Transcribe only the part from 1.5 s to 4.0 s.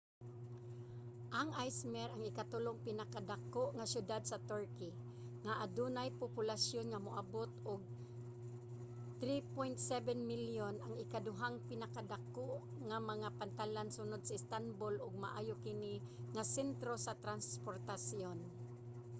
izmir ang ikatulong pinakadako nga